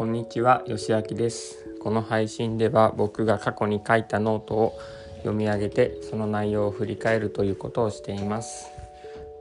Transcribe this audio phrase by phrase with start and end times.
[0.00, 1.76] こんにちは、よしあきです。
[1.78, 4.78] この配信では僕が過去に書いたノートを
[5.18, 8.70] 読み上げてその内容を振り返るということをしています。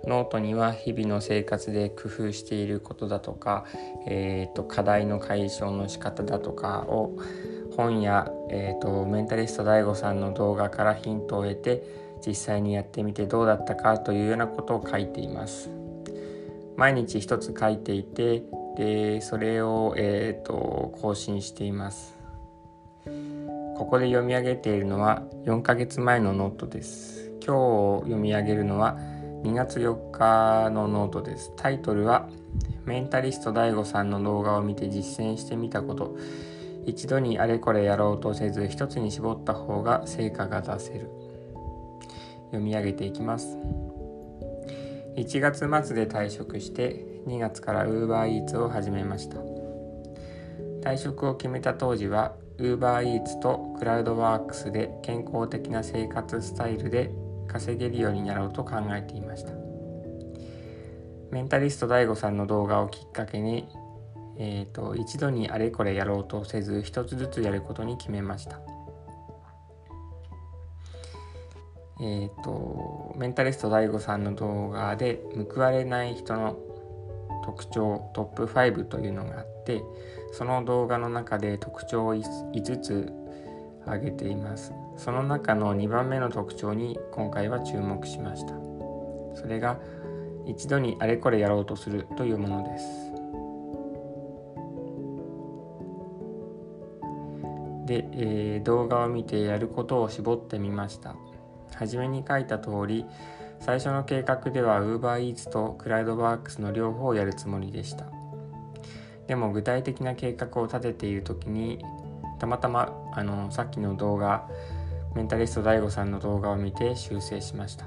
[0.03, 3.63] ノートには日々の生活で工夫していることだとか、
[4.05, 7.17] えー、と課題の解消の仕方だとかを
[7.77, 11.84] 本や、えー、とメンタリスト DAIGO さんの動画からヒントを得て
[12.27, 15.70] 実際にやってみてどうだったかというようなことを書いています。
[16.76, 18.44] 毎日一つ書いていて
[18.79, 22.17] でそれを、えー、と更新しています。
[23.75, 27.29] ここで読み上げているのは4ヶ月前のノートです。
[27.45, 28.97] 今日読み上げるのは
[29.43, 31.52] 2月4日のノートです。
[31.57, 32.29] タイトルは
[32.85, 36.16] メンタリスト DAIGO さんの動画を見て実践してみたこと。
[36.85, 41.09] 一度にあれこれやろうとせず一つに絞った方が成果が出せる。
[42.52, 43.57] 読み上げていきます。
[45.17, 49.38] 1月末で退職して2月から UberEats を始めました。
[50.81, 57.11] 退職を決めた当時は UberEats とクラウドワークスで健康的な生活スタイルで
[57.48, 59.52] 稼げるようになろうと考えていました。
[61.31, 63.67] メンタリスト DAIGO さんの動画をきっかけに、
[64.38, 68.59] えーと、一度にあれこれやろうとせず一つずつやることに決めました。
[72.02, 75.22] えーと、メンタリスト DAIGO さんの動画で
[75.54, 76.58] 報われない人の
[77.50, 79.81] 特徴トップ5というのがあって
[80.31, 83.11] その動画の中で特徴を5つ
[83.86, 84.72] 挙げています。
[84.97, 88.53] その中の2番目の特徴に今回は注目しました。
[89.33, 89.80] それが
[90.45, 92.86] 一度にあれこれやろうとするというものです。
[97.88, 101.16] で、えー、動画を見てやることを絞ってみました。
[101.75, 103.05] 初めに書いた通り
[103.59, 108.05] 最初の計画では UberEats とクラウドワークスの両方をやるつもりでした。
[109.27, 111.83] でも具体的な計画を立てている時に
[112.39, 114.49] たまたまあのさっきの動画
[115.15, 117.86] メンタリスト DAIGO さんの動画を見て修正しました。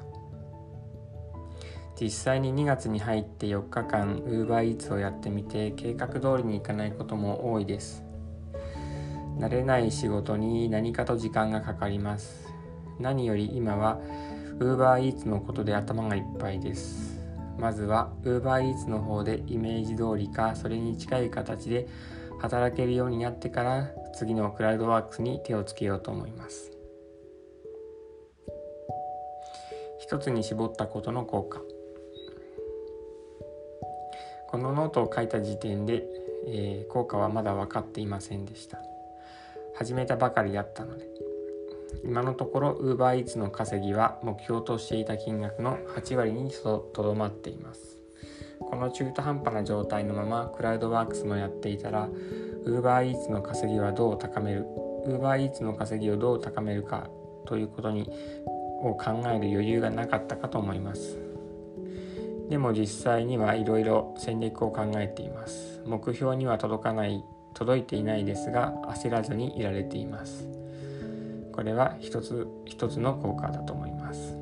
[2.00, 8.04] 実際に2月に入って4日間 UberEats をやってみて計画通りにいかないことも多いです。
[9.38, 12.52] 慣れない仕事に何かと時間がかかります。
[12.98, 14.00] 何より今は
[14.62, 17.20] UberEats のことで頭がいっぱいです。
[17.58, 21.86] まずは UberEats の方でイメージ通りかそれに近い形で
[22.40, 26.70] 働けるようになってから次のクラウドワークスに手をつけようと思います。
[29.98, 31.60] 一つに絞ったことの効果。
[34.48, 36.04] このノートを書いた時点で、
[36.46, 38.78] えー、効果はまだ分かっていませんでした。
[39.74, 41.31] 始めたばかりだったので。
[42.04, 47.98] 今のところ UberEats の稼ぎは目標としていた金額の8割にとどまっています。
[48.60, 52.08] この中途半端な状態のままクラウドワークスもやっていたら
[52.64, 54.66] UberEats の稼ぎはどう高める
[55.06, 57.10] UberEats の稼ぎをどう高めるか
[57.46, 58.08] ということに
[58.82, 61.18] を考える余裕がなかったかと思います。
[62.48, 65.82] でも実際にはいろいろ戦略を考えています。
[65.86, 67.24] 目標には届かない
[67.54, 70.61] 届いていないですが焦らずにいられています。
[71.52, 74.36] これは一つ一つの効果だと思います。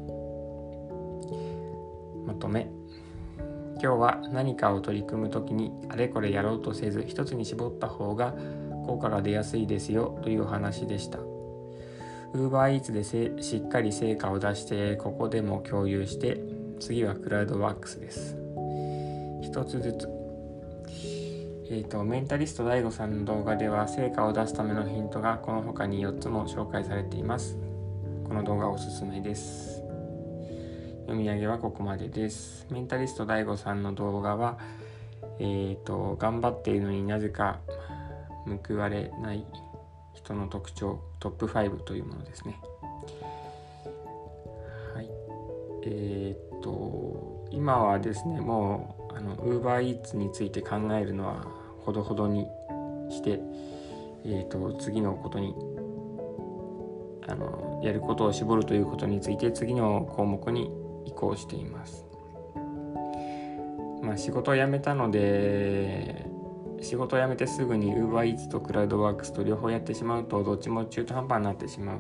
[2.26, 2.68] まとめ。
[3.82, 8.34] 今日は何かを取り組む時にあれこれやろうとせず一つに絞った方が
[8.86, 11.18] 効果が出やすいですよというお話でした。
[12.34, 16.40] UberEats でしっかり成果を出してここでも共有して
[16.78, 18.36] 次はクラウドワークスです。
[19.42, 20.19] 一つずつ
[21.72, 27.56] えーと、メンタリスト DAIGO さんの動画では成果を出すためのヒントがこの他に4つも紹介されています。
[28.26, 29.80] この動画おすすめです
[31.02, 32.66] 読み上げはここまでです。
[32.72, 34.58] メンタリスト DAIGO さんの動画は
[35.38, 37.60] えーと頑張っているのになぜか
[38.66, 39.46] 報われない
[40.12, 42.60] 人の特徴トップ5というものですね。
[44.92, 45.08] はい。
[45.84, 52.46] えー、と今はですねもうあの UberEats について考えるのはほどほどに
[53.10, 53.40] して、
[54.24, 55.54] えーと、次のことに
[57.26, 60.70] あのやることを絞るということについて次の項目に
[61.06, 62.04] 移行しています。
[64.02, 66.26] まあ、仕事を辞めたので
[66.80, 71.98] 仕事を辞めてすぐに UberEats とクラウドワークスと両方やってしまうとどっちも中途半端になってしまう。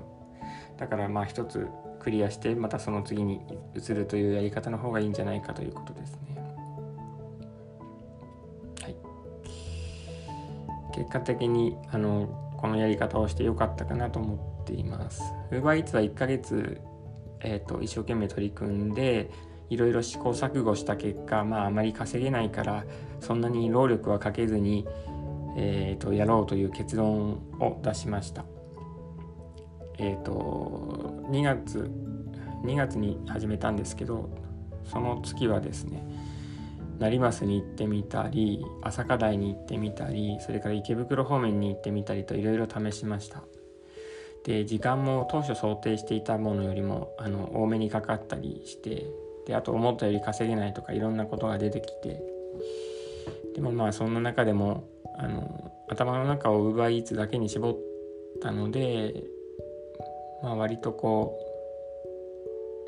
[0.78, 1.68] だからまあ一つ
[2.00, 3.40] クリアしてまたその次に
[3.76, 6.30] 移るというやり方の方がいいんじゃないかということですね。
[10.90, 15.22] 結果的にあのこのやり方をしてよかったかなと思っています。
[15.50, 16.80] UberEats は1ヶ月、
[17.40, 19.30] えーと、一生懸命取り組んで
[19.70, 22.84] いろいろ試行錯誤した結果、まあ、あまり稼げないから
[23.20, 24.86] そんなに労力はかけずに
[25.56, 28.44] えーと、やろうという結論を出しました。
[29.98, 31.90] えっ、ー、と2月
[32.64, 34.30] 2月に始めたんですけど
[34.84, 36.02] その月はですね
[37.00, 43.42] 成増に行ってみたり朝霞台に行ってみたりそれから池袋方面に行ってみたりといろいろ試しました。
[44.44, 49.06] で時間も当初想定していたものよりもあの多めにかかったりして
[49.46, 52.22] であと思ったより稼げないとかいろんなことが出てきて。
[53.54, 54.88] でもまあそんな中でも
[55.18, 57.76] あの頭の中を UberEats だけに絞っ
[58.40, 59.24] たので、
[60.42, 61.38] まあ、割とこ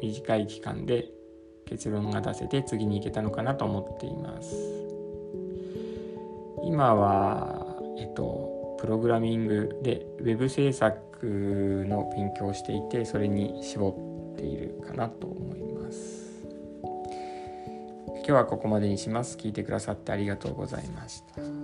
[0.00, 1.08] う短い期間で
[1.66, 4.54] 結論が出せて次に行けたのかなと思っています。
[6.64, 16.22] 今は、えっと、プログラミングで web 制作の勉強をしていてそれに絞っているかなと思います。
[18.14, 19.36] 今日はここまでにします。
[19.36, 21.61] 聞いてくださってありがとうございました。